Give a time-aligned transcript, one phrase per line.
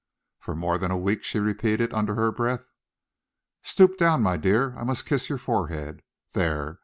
[0.39, 2.65] "For more than a week," she repeated, under her breath.
[3.61, 4.73] "Stoop down, my dear.
[4.75, 6.01] I must kiss your forehead
[6.33, 6.79] there!